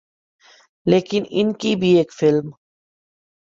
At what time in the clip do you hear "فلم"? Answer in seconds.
2.13-2.49